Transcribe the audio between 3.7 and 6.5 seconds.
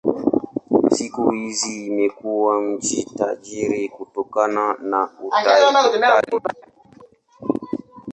kutokana na utalii.